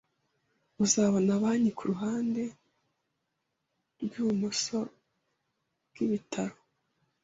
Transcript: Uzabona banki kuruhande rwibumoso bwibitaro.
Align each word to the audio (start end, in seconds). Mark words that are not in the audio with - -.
Uzabona 0.83 1.31
banki 1.41 1.71
kuruhande 1.77 2.43
rwibumoso 4.03 4.77
bwibitaro. 5.89 6.57